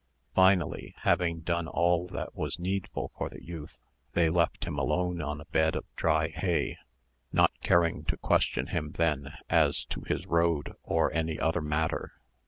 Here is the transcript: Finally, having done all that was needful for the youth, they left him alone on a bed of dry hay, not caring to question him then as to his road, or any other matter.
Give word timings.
Finally, 0.33 0.95
having 1.01 1.41
done 1.41 1.67
all 1.67 2.07
that 2.07 2.33
was 2.35 2.57
needful 2.57 3.11
for 3.15 3.29
the 3.29 3.45
youth, 3.45 3.77
they 4.13 4.29
left 4.31 4.63
him 4.63 4.79
alone 4.79 5.21
on 5.21 5.39
a 5.39 5.45
bed 5.45 5.75
of 5.75 5.85
dry 5.95 6.27
hay, 6.27 6.75
not 7.31 7.51
caring 7.61 8.03
to 8.05 8.17
question 8.17 8.65
him 8.65 8.93
then 8.97 9.31
as 9.47 9.83
to 9.85 10.01
his 10.07 10.25
road, 10.25 10.73
or 10.81 11.13
any 11.13 11.39
other 11.39 11.61
matter. 11.61 12.13